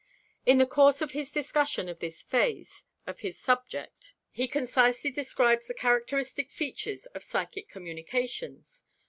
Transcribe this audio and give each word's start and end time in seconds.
In 0.47 0.57
the 0.57 0.65
course 0.65 1.03
of 1.03 1.11
his 1.11 1.29
discussion 1.31 1.87
of 1.87 1.99
this 1.99 2.23
phase 2.23 2.85
of 3.05 3.19
his 3.19 3.37
subject 3.37 4.13
he 4.31 4.47
concisely 4.47 5.11
describes 5.11 5.67
the 5.67 5.75
characteristic 5.75 6.49
features 6.49 7.05
of 7.05 7.23
psychic 7.23 7.69
communications. 7.69 8.81